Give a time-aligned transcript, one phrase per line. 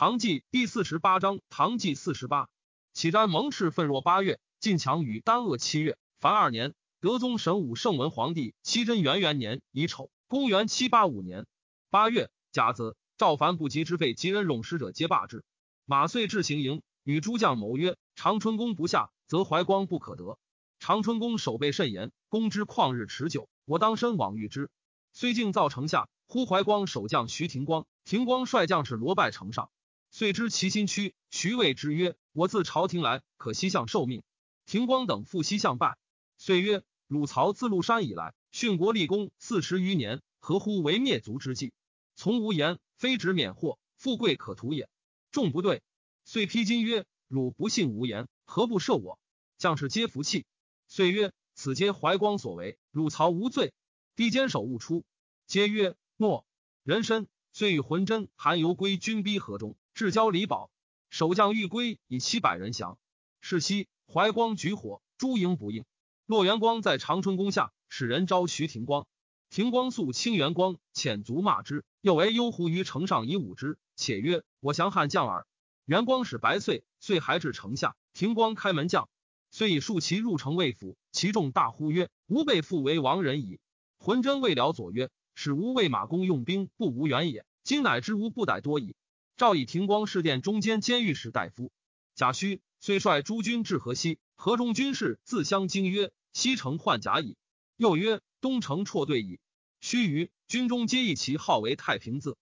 [0.00, 2.48] 唐纪第四十八章，唐纪四十八，
[2.94, 6.72] 启瞻蒙赤奋若八月，晋强与丹鄂七月，凡二年。
[7.02, 11.46] 德宗神武圣文皇帝七真元元年乙丑，公元七八五年
[11.90, 15.44] 八月甲子，赵凡不及之废及人冗使者皆罢之。
[15.84, 20.38] 马遂至行营，与诸将谋曰：长春宫不下，则怀光不可得。
[20.78, 24.70] 长春宫守备甚严，攻之旷日持久，我当身往御之。
[25.12, 29.68] 虽敬造城下，呼怀光守将徐廷光，廷光率将士罗拜城上。
[30.12, 34.24] 遂知其心屈，徐谓之曰：“我自朝廷来，可西向受命。”
[34.66, 35.96] 廷光等复西向拜。
[36.36, 41.72] 遂曰：“汝曹自禄山以来，殉国立功四十余年，何乎为灭族之计？
[42.16, 44.88] 从无言，非止免祸，富贵可图也。”
[45.30, 45.80] 众不对。
[46.24, 49.18] 遂披金曰：“汝不信无言，何不赦我？”
[49.58, 50.44] 将士皆服气。
[50.88, 53.72] 遂曰：“此皆怀光所为，汝曹无罪。”
[54.16, 55.04] 帝坚守勿出。
[55.46, 56.44] 皆曰：“诺。”
[56.82, 59.76] 人参遂与浑真、韩游归军逼河中。
[60.00, 60.70] 至交李宝，
[61.10, 62.96] 守将欲归，以七百人降。
[63.42, 65.84] 是夕，怀光举火，诸营不应。
[66.24, 69.06] 洛元光在长春宫下，使人招徐廷光。
[69.50, 75.46] 廷光素清元光，遣卒骂之，又为幽狐于城上以舞之，且曰：“我降汉将耳。”
[75.84, 77.94] 元光使白遂，遂还至城下。
[78.14, 79.10] 廷光开门将，
[79.50, 83.60] 遂以数骑入城未府，其众大呼曰：“吾辈父为亡人矣！”
[84.00, 87.44] 浑真未了左曰：“使吾为马公用兵，不无远也。
[87.64, 88.94] 今乃知吾不逮多矣。”
[89.40, 91.72] 赵以廷光侍殿中间监御史大夫
[92.14, 97.38] 贾诩，虽率诸军至河西，河中军士自相惊曰：“西城换甲矣。”
[97.78, 99.40] 又曰：“东城辍队矣。”
[99.80, 102.36] 须臾，军中皆以其号为太平字。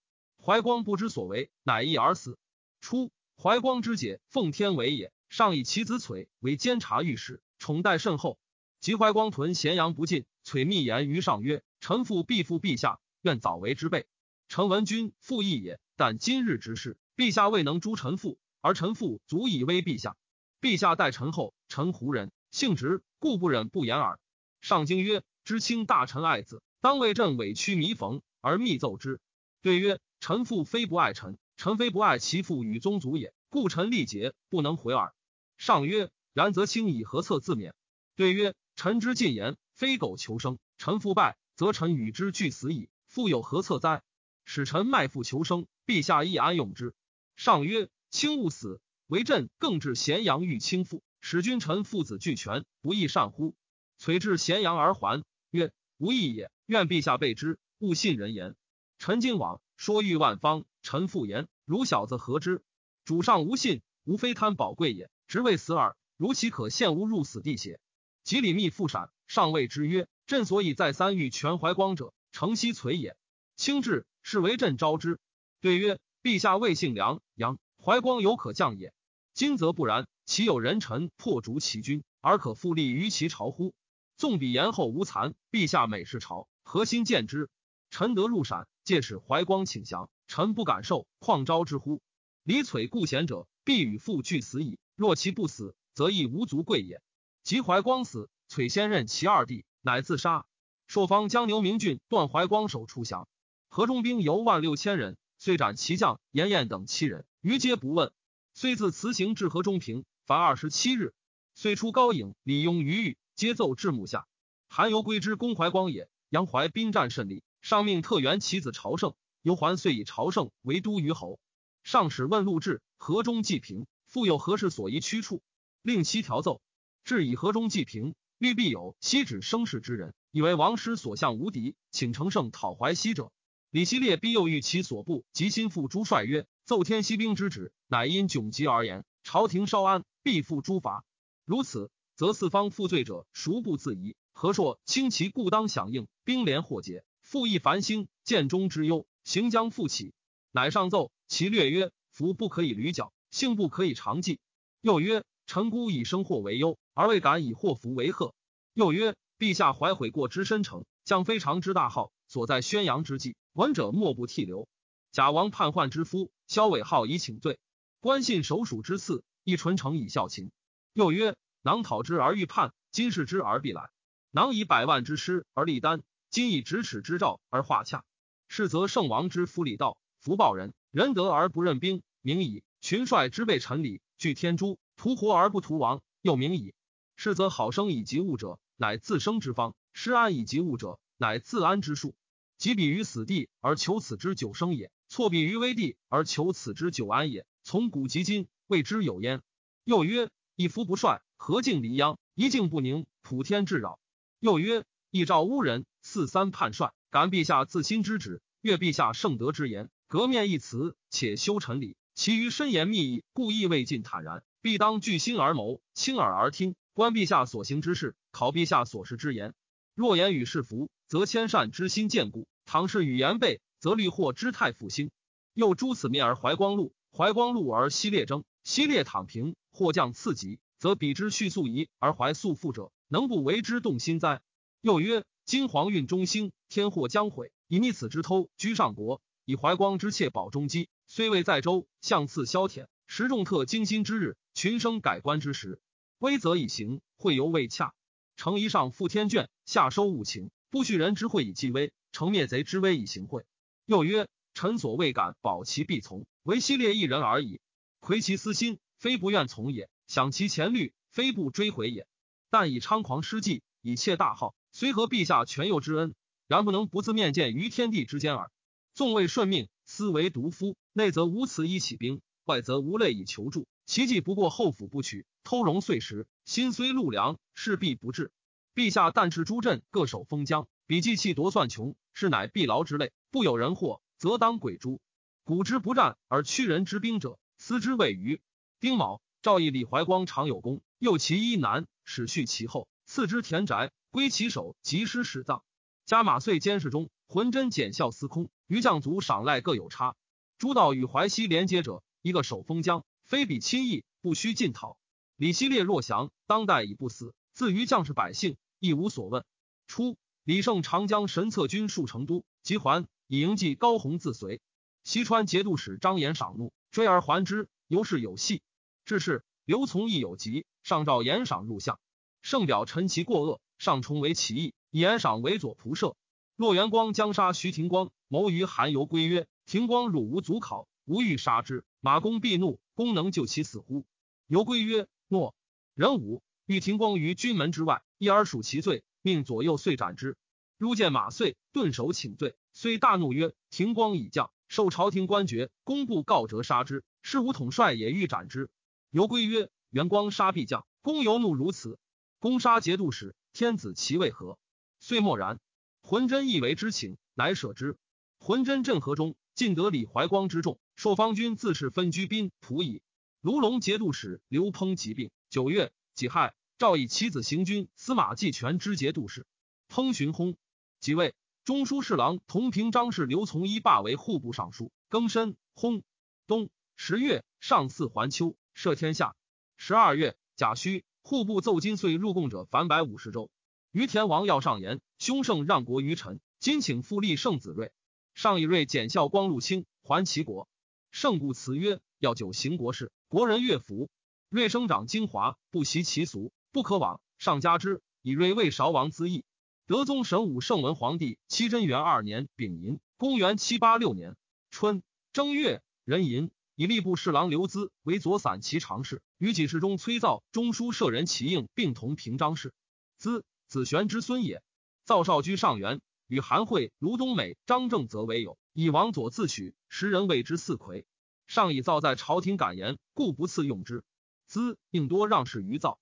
[0.45, 2.37] 怀光不知所为，乃缢而死。
[2.81, 8.41] 初，怀光之姐奉天为也，上以其子璀为监察御史，宠待甚厚。
[8.81, 14.09] 及怀光屯咸阳不进，璀密言于上曰：“臣父必负陛下，愿早为之备。”
[14.51, 15.79] 臣闻君父义也。
[15.99, 20.17] 但今日之事，陛下未能诛臣父，而臣父足以威陛下。
[20.61, 24.21] 陛下待臣后，臣胡人，性直，故不忍不言耳。
[24.61, 29.21] 上京曰：“知卿大臣爱子，当为朕委屈弥缝而密奏之。”
[29.61, 35.13] 对曰：“臣父非不爱臣，臣非不爱其父与宗族也，故臣力竭，不能回耳。”
[35.59, 37.75] 上曰：“然则卿以何策自免？”
[38.15, 40.61] 对曰：“臣之进言，非苟求生。
[40.77, 42.89] 臣父败，则臣与之俱死矣。
[43.09, 44.05] 复有何策哉？
[44.45, 46.93] 使臣卖父求生。”陛下亦安用之。
[47.35, 53.55] 上曰：“卿勿死，为朕更至咸阳欲倾覆，使君臣父子俱全，不亦善乎？”
[53.97, 56.51] 遂至咸阳而还，曰：“无益也。
[56.67, 58.55] 愿陛下备之，勿信人言。
[58.99, 62.63] 臣今往，说欲万方，臣复言：如小子何之？
[63.07, 65.97] 主上无信，无非贪宝贵也，直为死耳。
[66.19, 67.81] 如其可陷吾入死地邪？”
[68.25, 73.17] 及李密复闪，上谓之曰：“朕所以再三欲全怀光者，诚悉存也。
[73.57, 75.19] 卿至，是为朕招之。”
[75.61, 78.93] 对曰：“陛下未姓梁，杨怀光犹可降也。
[79.35, 83.75] 今则不然，岂有人臣破逐其君，而可复立于其朝乎？
[84.17, 87.51] 纵彼言后无残，陛下每事朝，何心见之？
[87.91, 92.01] 臣得入陕，借使怀光请降，臣不敢受，况招之乎？
[92.45, 94.79] 李璀故贤者，必与父俱死矣。
[94.95, 97.03] 若其不死，则亦无足贵也。
[97.43, 100.47] 及怀光死，璀先任其二弟，乃自杀。
[100.87, 103.27] 朔方将牛明俊断怀光手出降，
[103.69, 108.13] 河中兵犹万六千人。”遂斩其将严彦等七人，余皆不问。
[108.55, 111.15] 遂自辞行至河中平，凡二十七日。
[111.55, 114.27] 遂出高颖、李庸、于玉，皆奏至幕下。
[114.69, 116.11] 韩游归之公怀光也。
[116.29, 119.15] 杨怀兵战甚利，上命特援其子朝胜。
[119.43, 121.39] 游还遂以朝胜为都虞侯。
[121.85, 125.41] 上使问陆至，河中济平，复有何事所宜驱处？
[125.83, 126.61] 令其调奏。
[127.05, 133.31] 至以河中济平，欲必有西指生事之人，以为王师所向无敌，请乘胜讨淮西者。
[133.71, 139.05] 李希烈必又欲其所部及心腹诸帅曰：“奏天西兵之旨，乃因窘急而言。
[139.23, 141.05] 朝廷稍安，必复诸伐。
[141.45, 144.17] 如此，则四方负罪者孰不自疑？
[144.33, 150.15] 何硕轻其故当响应，兵连祸结，复议繁星，建中之忧，行将复起。
[150.51, 154.41] 乃上奏其略曰：福不可以屡缴，幸不可以长计。
[154.81, 158.35] 又曰：臣孤以生祸为忧，而未敢以祸福为贺。
[158.73, 164.69] 又曰：陛下怀悔过之深诚，将非常之大号，所在宣扬之际。”闻者莫不涕流。
[165.11, 167.59] 贾王叛患之夫萧伟浩以请罪，
[167.99, 170.53] 官信守属之次亦纯诚以效秦。
[170.93, 173.91] 又曰：囊讨之而欲叛，今视之而必来。
[174.31, 178.05] 囊以百万之师而立丹，今以咫尺之兆而化洽。
[178.47, 182.63] 是则圣王之夫礼道，福报人，仁德而不任兵，名矣。
[182.81, 186.75] 群帅之辈臣礼，具天诛，屠活而不屠亡，又名矣。
[187.17, 192.15] 是则好生以及物者，乃自生之方；失安以及物者，乃自安之术。
[192.57, 197.47] 即彼于死地而求此之久生也，错彼于危地而求此之久安也。
[197.63, 199.43] 从古及今，谓之有焉。
[199.85, 202.19] 又曰：一夫不帅，何敬离殃？
[202.35, 204.01] 一静不宁，普天至扰。
[204.41, 211.97] 又曰：一赵乌人，四三叛帅，感陛下自心之旨，悦陛下圣德之言，革面一辞，且修臣礼。
[212.15, 219.55] 其余深言密意，故意未尽坦然，必当据心而谋，亲耳而听，观陛下所行之事，考陛下所识之言。
[219.95, 225.11] 若言与是福，则谦善之心坚固；倘是语言悖，则虑祸之态复兴。
[225.55, 234.43] 又诸此灭而怀光禄，怀光禄而西列争，西列躺平，或降次级，则彼之续素仪而怀素富者，能不为之动心哉？
[234.83, 240.91] 又曰：今皇运中兴，天祸将毁，以逆此之偷居上国，以怀光之妾保中基。
[241.07, 245.81] 虽未在周，相次萧舔，时众特惊心之日，群生改观之时，
[246.19, 247.95] 威则以行，会犹未洽。
[248.37, 253.47] 承一上复天卷，下收物情，不恤人之会以继威，成灭贼之威以行贿。
[253.87, 257.61] 又曰：臣所未敢保其必从，唯西列一人而已。
[258.01, 262.07] 窥其私心，非不愿从也；想其前虑，非不追回也。
[262.51, 266.15] 但以猖狂失计，以窃大号，虽合陛下全佑之恩，
[266.47, 268.51] 然不能不自面见于天地之间耳。
[268.93, 270.77] 纵未顺命，思为独夫。
[270.93, 273.67] 内则无辞以起兵，外则无类以求助。
[273.87, 276.27] 其计不过后府不取，偷容碎石。
[276.45, 278.33] 心虽陆良，势必不至。
[278.79, 283.11] 陛下但斥诸镇各守封疆，比计气夺算穷，是乃必劳之类。
[283.33, 285.01] 不有人祸，则当鬼诛。
[285.43, 288.41] 古之不战而屈人之兵者，斯之谓愚。
[288.79, 295.65] 丁卯，赵义李怀光常有功，又其一难，始续其后，赐之田宅，归其首，及师始葬。
[296.07, 300.15] 加马遂监视中，浑真检校司空，余将卒赏赖各有差。
[300.57, 304.97] 诸道与淮西连接者，一个守封疆，非彼亲义，不须进讨。
[305.35, 309.45] 李希烈若降，当代已不死，自于将士百姓，亦无所问。
[309.87, 314.61] 初，李胜长江神策军戍成都，即还，以迎继高弘自随。
[315.05, 318.63] 西川节度使张延赏怒，追而还之，由是有戏。
[319.05, 321.99] 至是，刘琮亦有疾，上召延赏入相。
[322.43, 326.17] 圣表陈其过恶，上重为其意，以延赏为左仆射。
[326.57, 329.47] 骆元光将杀徐廷光，谋于韩游归曰。
[329.65, 331.85] 廷光汝无足考，吾欲杀之。
[332.01, 334.05] 马公必怒，公能救其死乎？
[334.47, 335.55] 游归曰：诺。
[335.95, 340.37] 人武欲廷光于军门之外，一而数其罪，命左右遂斩之。
[340.77, 348.69] 入见马遂，顿首请罪，遂大怒曰：廷光已降，受朝廷官爵，公不告折杀之，是无统帅也欲斩之。
[349.11, 351.99] 游归曰：元光杀必将，公犹怒如此。
[352.39, 354.59] 公杀节度使，天子其为何？
[355.01, 355.61] 遂默然。
[356.03, 357.97] 浑真亦为之请，乃舍之。
[358.39, 359.37] 浑真镇河中。
[359.55, 363.01] 尽得李怀光之众，朔方军自是分居宾仆矣。
[363.41, 369.47] 卢龙节度使刘烹疾病，九月己亥，诏以其子行军司马继全之节度使。
[369.89, 370.57] 烹寻轰，
[371.01, 371.35] 即位。
[371.65, 374.93] 中书侍郎同平章事刘从一罢为户部尚书。
[375.11, 376.05] 庚申，轰。
[376.47, 379.35] 冬十月，上巳还秋，赦天下。
[379.77, 383.51] 十二月，甲戌，户部奏金岁入贡者凡百五十州。
[383.91, 387.91] 于田王要上言，兄圣让国于臣，今请复立圣子睿。
[388.35, 390.69] 上以瑞检校光禄卿，还齐国。
[391.11, 394.09] 圣故辞曰：“要久行国事，国人乐服。
[394.49, 397.21] 瑞生长精华，不习其俗，不可往。
[397.39, 399.45] 上加之，以瑞魏韶王资义。
[399.87, 404.37] 德宗神武圣文皇帝七贞元二年丙寅，公元七八六年
[404.71, 412.73] 春正月壬寅，以吏部侍郎刘资为左散骑常侍，与己事中崔造中书舍人齐应并同平章事。
[413.17, 414.63] 资子玄之孙也。
[415.05, 421.07] 造少居上元。”与韩惠、卢东美、张正则为友，以王佐自取，时人谓之四魁。
[421.47, 424.05] 上以造在朝廷感言，故不赐用之。
[424.47, 425.99] 兹应多让事于造。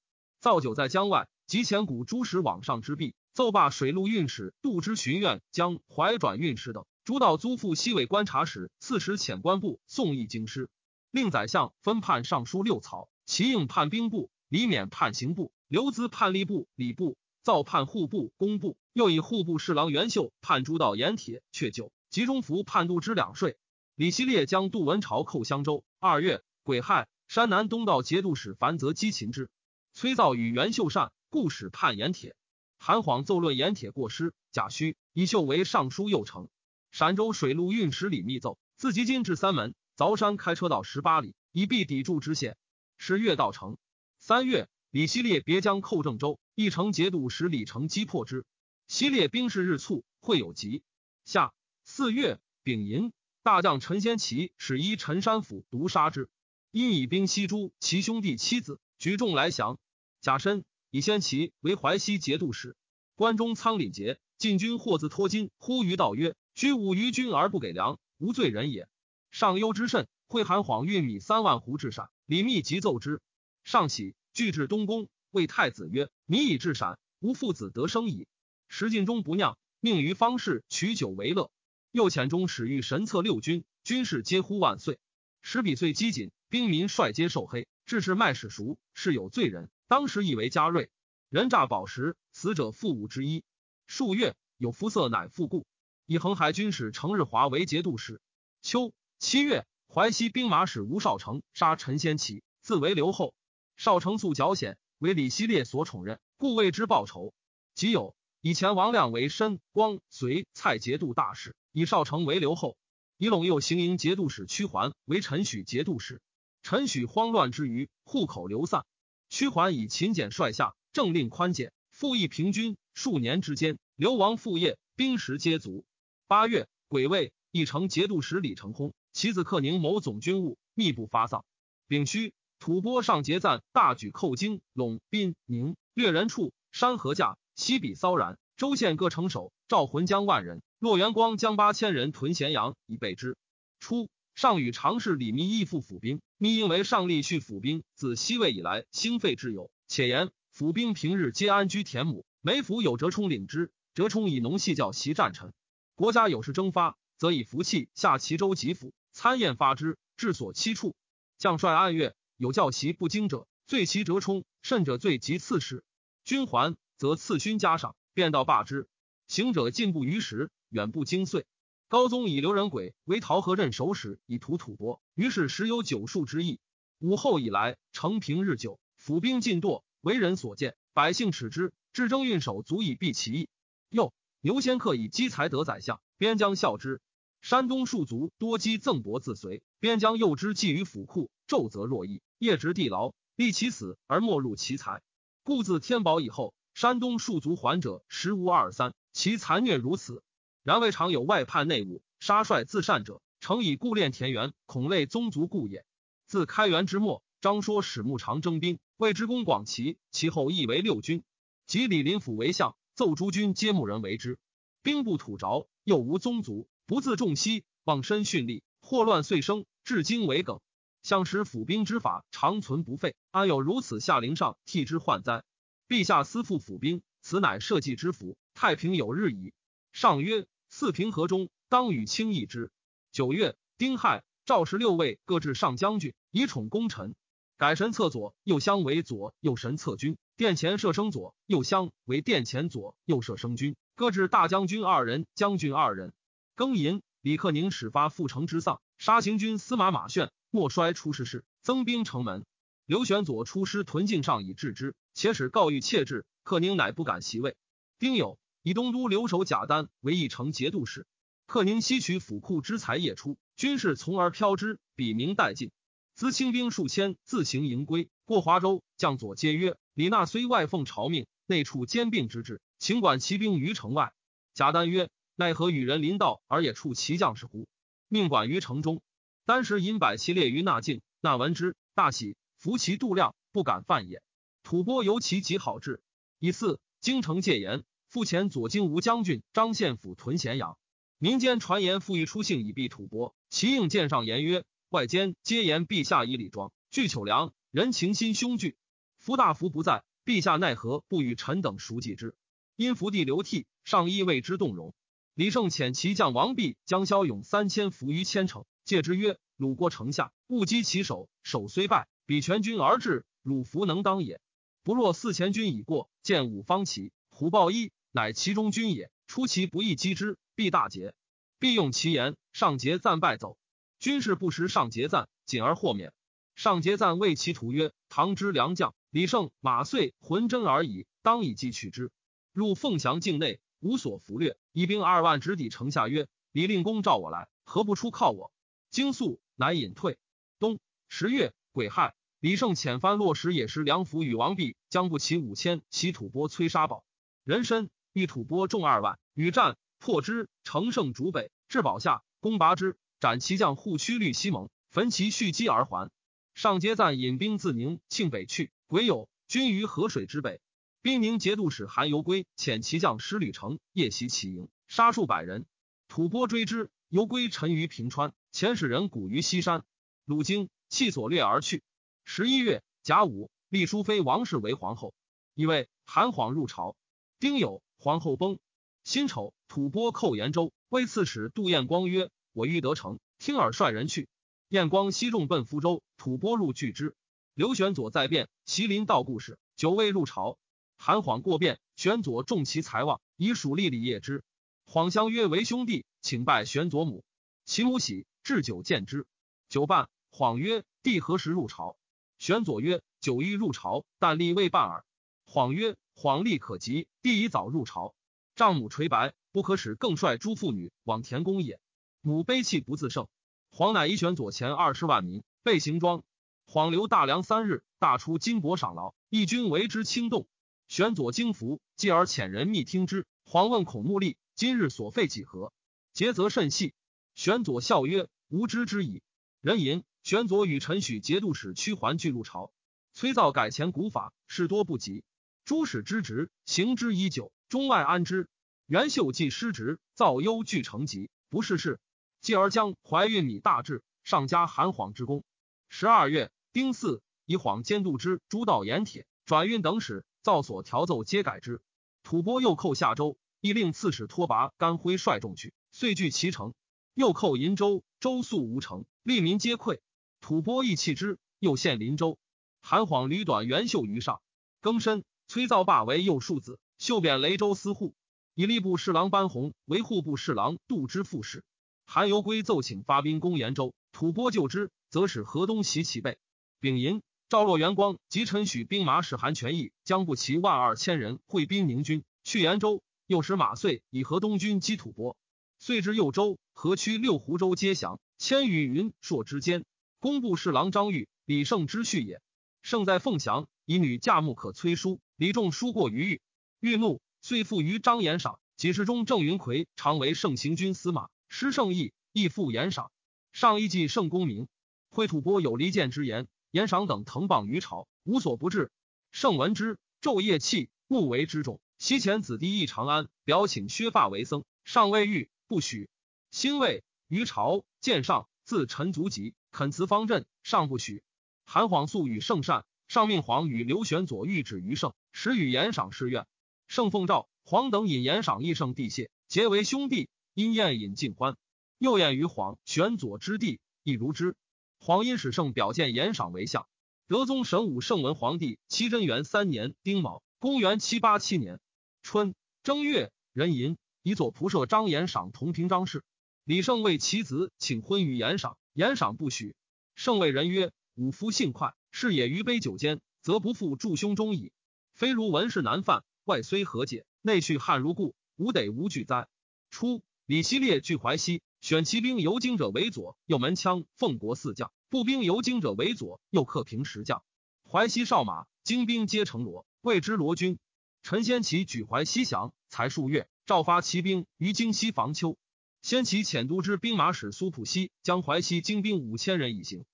[0.46, 10.70] 造久在江外，及前古诸使往上之弊，奏罢水陆运使杜之巡院将怀转运使等，诸道租赋西尾观察使、刺史遣官部宋义京师，
[11.10, 17.16] 令宰相分判尚书六曹，齐应判兵部，李勉判刑部，刘资判吏部、礼部。
[17.42, 23.56] 造判户部、工部，又以户部侍郎袁秀判诸道盐铁、却酒，集中服判度之两税。
[23.96, 25.82] 李希烈将杜文朝寇襄州。
[25.98, 29.50] 二月，癸亥，山南东道节度使樊泽击秦之。
[29.98, 32.36] 崔造与袁秀善，故使判盐铁。
[32.78, 36.50] 韩晃奏论盐铁过失，贾诩以秀为尚书右丞。
[36.90, 42.58] 陕州水陆运使李密奏，自吉金至三门，凿山开车道十八里，以避抵柱之险。
[42.98, 43.78] 是月道城。
[44.18, 44.68] 三月。
[44.90, 48.44] 李希烈别将寇郑州，一城节度使李成击破之。
[48.88, 50.82] 希烈兵势日促，会有急。
[51.24, 53.12] 下四月丙寅，
[53.42, 56.28] 大将陈先奇使依陈山府毒杀之。
[56.70, 59.78] 因以兵西诛其兄弟妻子，举众来降。
[60.26, 62.74] 贾申以先奇为淮西节度使。
[63.14, 68.88] 关中仓廪节，晋军或自托金，呼于道曰：“居吾于军而不给粮，无罪人也。
[69.30, 73.20] 上忧之甚，会韩晃运米三万斛至陕，李密急奏之。
[73.62, 78.26] 上喜，具至东宫，谓太子曰：“米已至陕，吾父子得生矣。”
[78.66, 81.52] 时尽中不酿，命于方士取酒为乐。
[81.92, 84.98] 右遣中使御神策六军，军士皆呼万岁。
[85.40, 89.70] 时比岁饥谨，兵民率皆受黑，致是麦史熟，是有罪人。
[89.88, 90.90] 当时以为嘉瑞，
[91.28, 93.44] 人诈宝石，死者父五之一。
[93.86, 95.64] 数月，有肤色乃复故。
[96.06, 98.20] 以恒海军使程日华为节度使。
[98.62, 103.32] 秋七月，淮西兵马使吴少成杀陈先奇，自为留后。
[103.76, 107.32] 少成素矫险，为李希烈所宠任，故为之报仇。
[107.76, 112.76] 即有以前王亮为申光随蔡节度大使，以少成为留后。
[113.18, 116.20] 以陇右行营节度使屈桓为陈许节度使。
[116.64, 118.84] 陈许慌乱之余，户口流散。
[119.28, 122.76] 屈桓以勤俭率下，政令宽简，赋役平均。
[122.94, 125.84] 数年之间，流亡复业，兵食皆足。
[126.26, 127.32] 八月，癸未。
[127.52, 131.44] 义成节度使李成空，其子克宁谋总军务，密不发丧。
[131.88, 138.38] 丙戌，吐蕃上节赞大举寇京、陇、滨、宁，掠人畜，山河架，西比骚然。
[138.58, 143.38] 州县各城守，赵浑将万人，骆元光将八千人屯咸阳以备之。
[143.80, 155.52] 初，上与常侍李密义父府兵，密因为上立续府兵自西魏以来兴废之有，且言府兵平日皆安居田亩，每府有折冲领之，折冲以农系教习战臣。
[155.96, 156.96] 国家有事征发。
[157.18, 160.94] 则以服气下齐州吉府参宴发之，治所七处。
[161.38, 165.82] 将帅按月有教习不精者，罪其折冲；甚者罪及刺史。
[166.24, 168.86] 军还，则赐勋加赏，便道罢之。
[169.28, 171.46] 行者进步于时，远不精碎。
[171.88, 176.58] 高宗以刘仁轨为陶河镇守使，以图吐蕃，于是时有九数之意。
[176.98, 181.72] 武后以来，承平日久，府兵尽堕，为人所见，百姓耻之。
[181.92, 183.48] 至征运守足以避其意。
[183.88, 187.00] 又牛先克以积财得宰相，边疆效之。
[187.40, 195.02] 山东戍族多积赠帛自随，边疆诱之寄于府库，昼则若意，夜执地牢，立其死而没入其财。
[195.44, 200.24] 故自天宝以后，山东戍族还者实无二三，其残虐如此。
[200.66, 205.84] 然未尝有外叛内侮、杀帅自善者，诚以故恋田园，恐类宗族故也。
[206.26, 211.22] 自开元之末，张说使牧长征兵，谓之公广齐，其后亦为六军。
[211.68, 214.40] 及李林甫为相，奏诸军皆牧人为之，
[214.82, 216.68] 兵不土着，又无宗族。
[216.84, 220.58] 不自重息，忘身训力，祸乱遂生，至今为梗。
[221.04, 225.44] 相使府兵之法长存不废，安有如此下陵上替之患哉？
[225.86, 229.52] 陛下私复府兵，此乃社稷之福，太平有日矣。
[229.92, 230.44] 上曰：
[230.78, 232.70] 四平和中，当与卿议之。
[233.10, 237.14] 九月，丁亥，赵氏六位各置上将军，以宠功臣。
[237.56, 246.12] 改神策左右相为左右神策军，殿前射生左右相为殿前左右射生军，各置大将军二人，将军二人。
[246.54, 252.44] 庚寅，李克宁始发复城之丧，杀行军司马马炫，莫衰出师事，增兵城门。
[252.84, 257.56] 刘玄佐出师屯境上以制之，且使告谕切至，克宁乃不敢袭位。
[257.98, 261.06] 丁酉，以东都留守贾丹为义城节度使。
[261.46, 265.70] 克宁吸取府库之财夜出，军士从而飘之，笔名殆尽。
[266.16, 268.08] 资清兵数千，自行迎归。
[268.24, 274.12] 过华州，将佐皆曰：“李纳虽外奉朝命，内处兼并之志，请管骑兵于城外。”
[274.52, 275.10] 贾丹曰。
[275.36, 277.68] 奈何与人临道而也处其将士乎？
[278.08, 279.00] 命管于城中，
[279.44, 284.22] 当时引百骑列于纳境，纳闻之大喜，服其度量，不敢犯也。
[284.64, 286.02] 吐蕃由其极好治。
[286.40, 287.84] 以四京城戒严，
[288.16, 290.78] 复前左京吴将军张献甫屯咸阳。
[291.18, 298.78] 民间传言富裕出幸以避吐蕃，其应见上言曰：外间皆言陛下以礼庄，具糗良，人情心凶惧。
[299.18, 302.34] 夫大夫不在，陛下奈何不与臣等熟记之？
[302.74, 304.94] 因福地流涕，上亦为之动容。
[305.34, 311.28] 李胜遣其将王弼将骁勇三千伏于千城，戒之曰：“鲁国城下，勿击其首。
[311.42, 314.40] 首虽败，彼全军而至，汝弗能当也。
[314.82, 319.10] 不若四千军已过，见五方旗，虎豹一，乃其中军也。
[319.26, 321.12] 出其不意击之，必大捷。
[321.58, 323.58] 必用其言，上节赞败走。
[323.98, 326.14] 军士不识上节赞，谨而豁免。
[326.54, 332.10] 上节赞谓其徒曰：‘唐之良将，李胜、马遂浑真而已，当以计取之。’
[332.54, 338.50] 入凤翔境内。”无所俘掠，一兵二万直抵城下，曰：“李令公召我来，何不出靠我？”
[338.90, 340.16] 惊肃，乃隐退。
[340.58, 347.04] 冬十月癸亥，李胜遣番落石野石梁府与王弼将不齐五千，其吐蕃崔沙堡
[347.44, 356.10] 人参，欲吐蕃众二万，与战破之，乘胜逐北，至堡下，攻拔之，斩其将护区律西蒙，焚其蓄积而还。
[356.54, 360.62] 上节赞引兵自宁庆北去，癸酉，军于河水之北。
[361.02, 365.66] 兵宁节度使韩游归遣骑将师吕成夜袭其营，杀数百人。
[366.08, 369.84] 吐蕃追之，游归沉于平川，遣使人古于西山。
[370.24, 371.82] 鲁京弃所掠而去。
[372.24, 375.12] 十一月甲午，立淑妃王氏为皇后。
[375.52, 376.96] 以为韩晃入朝。
[377.38, 378.60] 丁酉，皇后崩。
[379.02, 384.28] 辛丑，吐蕃寇延州，为刺史杜彦光曰：“我欲得城，听尔率人去。”
[384.70, 387.16] 彦光西众奔福州，吐蕃入拒之。
[387.52, 390.56] 刘玄佐在变，麒麟道故事，久未入朝。
[390.96, 394.44] 韩晃过变，玄佐重其财望，以属立礼业之。
[394.84, 397.24] 晃相约为兄弟，请拜玄佐母。
[397.64, 399.26] 其母喜，置酒见之。
[399.68, 401.96] 酒半，晃曰：“弟何时入朝？”
[402.38, 405.04] 玄佐曰：“久欲入朝，但立未半耳。”
[405.44, 408.14] 晃曰：“晃力可及，帝已早入朝。”
[408.56, 411.78] 丈母垂白，不可使更率诸妇女往田宫也。
[412.22, 413.28] 母悲泣不自胜。
[413.70, 416.24] 黄乃一选左前二十万民，备行装。
[416.66, 420.48] 晃留大梁三日，大出金帛赏劳，义军为之轻动。
[420.88, 423.26] 选左惊服，继而遣人密听之。
[423.44, 425.72] 黄问孔目立，今日所费几何？
[426.14, 426.94] 节则甚细。
[427.34, 429.22] 选左笑曰：“吾知之矣。”
[429.60, 430.02] 人吟。
[430.22, 432.72] 选左与陈许节度使屈桓俱入朝。
[433.12, 435.22] 崔造改前古法，事多不及。
[435.66, 437.52] 诸使之职，行之已久。
[437.68, 438.48] 中外安之。
[438.86, 441.98] 元秀既失职，造忧惧成疾，不是事。
[442.40, 445.42] 继而将怀孕米大治，上加韩晃之功。
[445.88, 451.82] 十二月丁巳，以晃监督之诸道盐铁转运等使，造所调奏皆改之。
[452.22, 456.74] 吐蕃又寇夏州，亦令刺史托拔甘辉率众去，遂据其城。
[457.12, 459.98] 又寇银州，州宿无城，吏民皆溃。
[460.40, 462.38] 吐蕃亦弃之，又陷林州。
[462.80, 464.40] 韩晃屡短元秀于上，
[464.80, 465.24] 更深。
[465.48, 468.14] 崔造霸为右庶子，秀贬雷州司户，
[468.54, 471.64] 以吏部侍郎班弘为户部侍郎杜之副使。
[472.04, 476.38] 韩游归奏请发兵攻延州，吐蕃救之，则使河东袭其背。
[476.80, 485.36] 丙寅，赵若元光及陈许兵马使韩全义将不齐万二千人会兵宁军去延州，又使马遂以河东军击吐蕃。
[485.78, 488.18] 遂至右州，河曲六湖州皆降。
[488.38, 489.84] 千余云朔之间，
[490.18, 492.40] 工部侍郎张玉、李胜之婿也。
[492.82, 495.20] 胜在凤翔，以女嫁木可崔书。
[495.36, 496.42] 李仲书过于玉，
[496.80, 498.58] 玉怒，遂附于张延赏。
[498.76, 503.10] 几世中郑云奎常为盛行军司马，失胜义，亦复延赏。
[503.52, 504.68] 上一计圣公明，
[505.08, 508.90] 会吐蕃有离间之言，延赏等腾谤于朝，无所不至。
[509.30, 511.80] 圣闻之，昼夜泣，目为之重。
[511.98, 516.10] 西前子弟义长安，表请削发为僧，上未遇，不许。
[516.50, 521.22] 辛未，于朝见上，自陈足疾，恳辞方阵，上不许。
[521.64, 522.84] 韩晃素与圣善。
[523.08, 526.46] 上命皇与刘玄佐谕旨于圣，时与言赏誓愿。
[526.88, 530.28] 圣奉诏，皇等引言赏义圣地谢，结为兄弟。
[530.54, 531.58] 因宴饮尽欢，
[531.98, 534.56] 又宴于皇玄佐之地，亦如之。
[534.98, 536.86] 皇因使圣表见言赏为相。
[537.28, 541.78] 德宗神武圣文皇帝七贞元三年丁卯，公元七八七年
[542.22, 546.24] 春正月壬寅，以左仆射张延赏同平章事。
[546.64, 549.76] 李胜为其子请婚于延赏，延赏不许。
[550.14, 554.72] 圣谓人曰：“吾夫性快。”是也，于杯酒间，则不复助胸中矣。
[555.12, 559.48] 非如文氏难犯，外虽和解，内续汉如故，吾得无惧哉？
[559.90, 567.42] 初，李希烈据淮西，选骑兵游京者为左，右门枪奉国四将；步兵游京者为左，右克平十将。
[567.84, 570.78] 淮西少马精兵皆成罗，谓之罗军。
[571.22, 575.58] 陈先奇举淮西降，才数月，召发骑兵于京西防丘。
[576.00, 580.06] 先奇遣都之兵马使苏普西将淮西精兵五千人以行。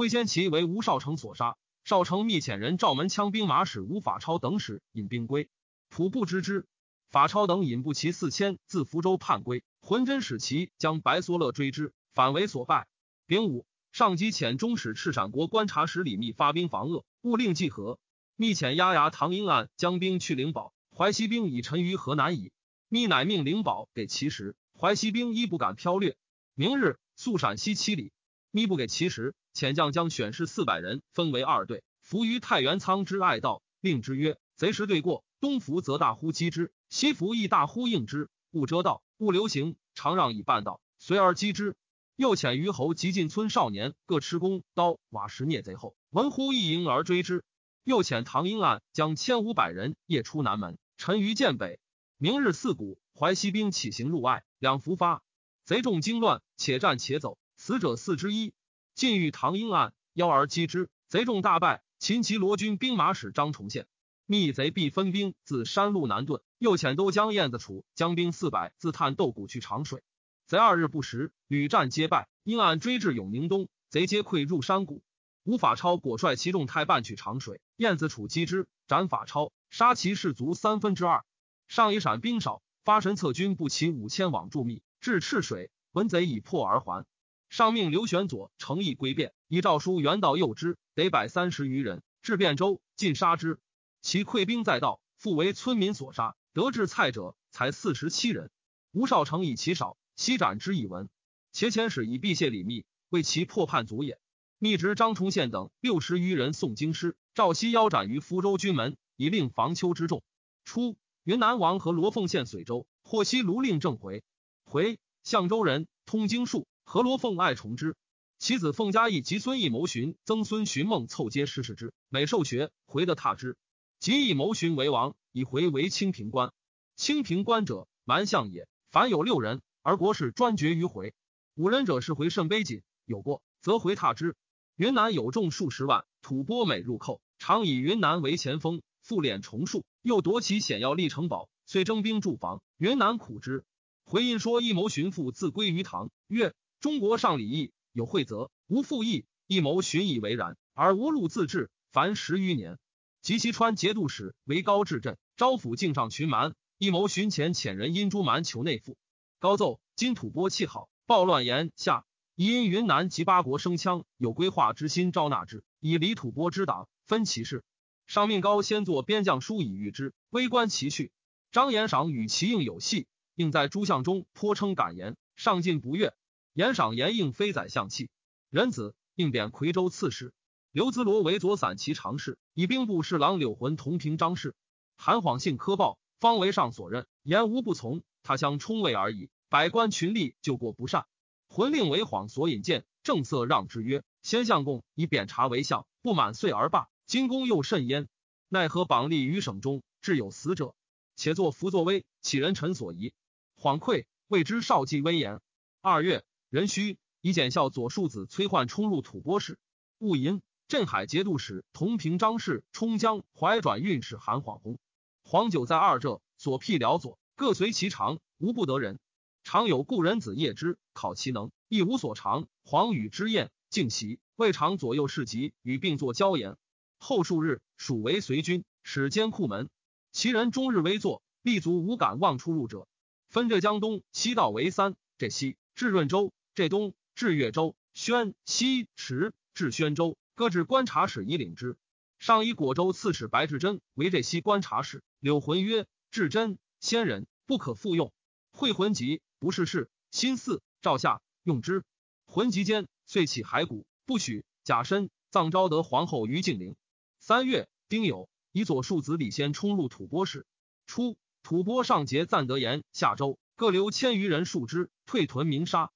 [0.00, 5.50] 会先齐为吴少成所杀，少成密遣人赵门枪兵马使吴法超等使引兵归，
[5.90, 6.66] 普不知之。
[7.10, 12.88] 法超等引步骑四千自福州叛归，浑真使其将白梭勒追之，反为所败。
[13.26, 17.98] 丙午，上级遣中使赤闪国观察使李密发兵防鄂，勿令计和。
[18.36, 22.52] 密遣押牙唐英案将兵去灵宝，淮西兵已沉于河南矣。
[22.88, 26.16] 密乃命灵宝给其时，淮西兵亦不敢飘掠。
[26.54, 28.12] 明日速陕西七里。
[28.52, 38.28] 密不给其时，遣将将选士四百人分为二队，伏于太原仓之隘道，令之曰：“贼时对过，东伏则大呼击之，西伏亦大呼应之。
[38.50, 41.76] 勿遮道，勿流行，常让以半道，随而击之。”
[42.16, 47.44] 又遣虞侯及进村少年各持弓刀瓦石灭贼后，闻呼一迎而追之。
[47.84, 51.80] 又遣唐英案将千五百人夜出南门，陈于涧北。
[52.18, 55.22] 明日四鼓，淮西兵起行入隘，两伏发，
[55.64, 57.38] 贼众惊乱，且战且走。
[57.62, 58.54] 死者四之一，
[58.94, 61.82] 晋遇唐英案，邀而击之，贼众大败。
[61.98, 63.86] 秦齐罗军兵马使张崇献，
[64.24, 70.02] 密贼必分兵自山路南遁，又遣都将燕子楚将兵四百自探斗谷去长水。
[70.46, 72.30] 贼二日不食，屡战皆败。
[72.44, 75.02] 英案追至永宁东，贼皆溃入山谷。
[75.44, 81.26] 吴法超果率其众太半去长水，燕子楚击之，斩法超，杀其士卒三分之二。
[81.68, 85.70] 上以闪兵少，发神策军不齐五千往助密，至赤水。
[85.92, 87.04] 闻贼已破而还。
[87.50, 93.58] 上命刘玄佐诚意归变，以诏书原道诱之，得百三十余人，至汴州，尽杀之。
[94.00, 96.36] 其溃兵在道，复为村民所杀。
[96.52, 98.52] 得至蔡者，才四十七人。
[98.92, 101.08] 吴少成以其少，悉斩之以闻。
[101.50, 104.20] 且遣使以避谢李密，为其破叛族也。
[104.60, 110.22] 密执张崇宪等六十余人送京师，赵熙腰斩于福州军门，以令防丘之众。
[110.64, 114.22] 初，云南王和罗凤献随州，获悉卢令正回。
[114.62, 116.68] 回，相州人，通经术。
[116.84, 117.94] 何罗凤爱崇之，
[118.38, 123.56] 其子凤嘉义及孙义谋寻曾孙寻梦凑皆师事之，每受学回的踏之。
[124.00, 126.52] 即以谋寻为王，以回为清平官。
[126.96, 128.66] 清平官者，蛮相也。
[128.90, 131.14] 凡有六人，而国事专决于回。
[131.54, 134.34] 五人者是回甚卑谨，有过则回踏之。
[134.74, 142.62] 云南有众数十万，吐蕃每入寇，常以云南为前锋，复敛重数，又夺其险要立城堡，遂征兵驻防。
[142.78, 143.64] 云南苦之。
[144.04, 146.52] 回因说义谋寻父自归于唐，曰。
[146.80, 149.26] 中国上礼义有惠泽，无复义。
[149.46, 151.70] 一谋寻以为然，而无路自治。
[151.92, 152.78] 凡十余年，
[153.20, 156.54] 及其川节度使为高至镇，招抚境上群蛮。
[156.78, 158.96] 一谋寻前遣人因诸蛮求内附。
[159.40, 167.62] 高奏今吐蕃气好，暴乱言下，因云南及八国生羌有规划之心，招纳之，以离吐蕃之党，分其事。
[168.06, 171.12] 上命高先作边将书以谕之，微观其序。
[171.52, 176.14] 张延赏与其应有隙，应在诸相中颇称感言，上进不悦。
[176.52, 178.10] 言赏言应非宰相气，
[178.50, 180.34] 仁子应贬夔州刺史。
[180.72, 184.56] 刘资罗为左散骑常侍，以兵部侍郎柳浑同平章事。
[184.96, 189.30] 韩晃信科报，方为上所任，言无不从，他相冲位而已。
[189.48, 191.06] 百官群吏就过不善，
[191.48, 196.88] 浑令为晃所引荐，正色让之曰：“先相公以贬察为相，不满岁而罢。
[197.06, 198.08] 今公又甚焉，
[198.48, 200.74] 奈何榜立于省中，至有死者，
[201.14, 203.14] 且作福作威，岂人臣所宜？”
[203.54, 205.40] 晃愧，谓之少计威严。
[205.80, 206.24] 二月。
[206.50, 209.56] 壬戌，以检校左庶子崔焕冲入吐蕃使。
[209.98, 214.76] 戊寅，镇海节度使同平张氏冲江怀转运使韩晃薨。
[215.22, 218.98] 黄九在二浙所辟辽左，各随其长，无不得人。
[219.44, 222.48] 常有故人子夜之考其能，亦无所长。
[222.64, 226.56] 黄与之宴，敬席，未尝左右侍疾与并作交言。
[226.98, 229.70] 后数日，属为随军，使监库门。
[230.10, 232.88] 其人终日微坐，立足无敢望出入者。
[233.28, 236.32] 分浙江东西道为三：这西至润州。
[236.60, 241.78] 浙东至越州，宣西池至宣州，各置观察使以领之。
[242.18, 245.02] 上以果州刺史白志贞为这西观察使。
[245.20, 248.12] 柳浑曰：“志贞仙人，不可复用。
[248.52, 251.82] 会魂疾不是事，心似赵夏用之。
[252.26, 254.44] 魂疾间，遂起骸骨，不许。
[254.62, 256.76] 假身葬昭德皇后于静陵。
[257.20, 260.44] 三月丁酉，以左庶子李先冲入吐蕃使。
[260.86, 265.90] 初，吐蕃上节赞德言下周各留千余人数之，退屯明沙。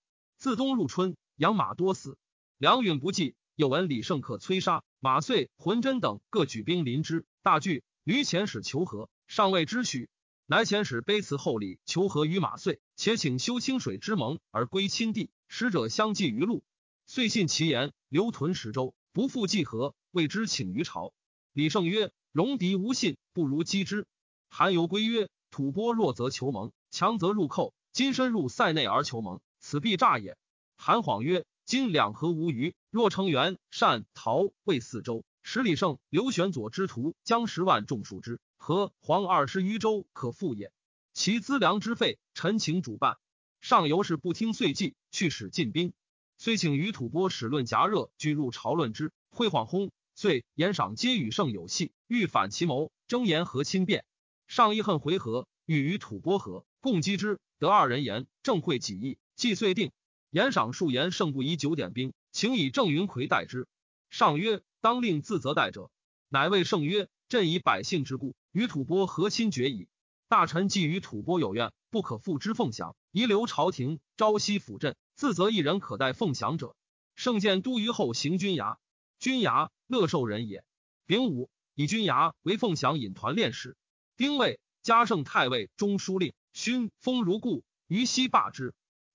[0.44, 2.18] 自冬入春，养马多死，
[2.59, 3.35] 梁允不济。
[3.54, 7.83] 又闻李胜克崔沙、马遂、浑真等各举兵临之，大惧。
[8.04, 10.11] 于遣使求和，尚未知许，
[10.44, 15.30] 乃遣使卑辞厚礼求和于马遂，且请修清水之盟而归亲地。
[15.48, 16.62] 使者相继于路，
[17.07, 21.14] 遂信其言，留屯十州，不复计和，谓之请于朝。
[21.54, 24.07] 李胜曰：“戎狄无信，不如击之。”
[24.50, 27.72] 韩游归曰：“吐蕃弱则求盟，强则入寇。
[27.94, 30.37] 今深入塞内而求盟。”此必诈也。
[30.77, 40.70] 韩晃曰：“今两河无虞，若成元、善、陶魏四州，十里胜、刘玄佐之徒将十万众数之，和黄二十余州可复也。
[41.14, 43.16] 其资粮之费，陈请主办。
[43.62, 45.94] 上游是不听遂计，去使进兵。
[46.37, 49.12] 遂请于吐蕃使论夹热，俱入朝论之。
[49.31, 54.05] 会晃轰，遂言赏皆与胜有隙，欲反其谋，争言和亲变。
[54.46, 57.40] 上一恨回纥，欲与吐蕃和，共击之。
[57.59, 59.90] 得二人言，正会己意。”既遂定，
[60.31, 63.66] 言赏数言胜不宜九点兵，请以郑云魁代之。
[64.09, 65.90] 上曰：“当令自责代者。”
[66.31, 69.88] 乃谓圣曰：“朕以百姓之故，与吐蕃和亲绝矣。
[70.29, 76.77] 大臣既与吐蕃有怨，不可复之凤翔，遗留朝廷，朝夕辅朕，自责一人可代凤翔者。
[77.16, 78.77] 圣见都虞后行军衙，
[79.18, 80.64] 军衙乐受人也。
[81.07, 83.77] 丙午，以军衙为凤翔引团练使。
[84.16, 88.75] 丁未，加圣太尉中书令，勋封如故，于西罢之。”